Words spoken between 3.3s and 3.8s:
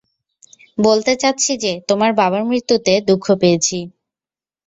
পেয়েছি।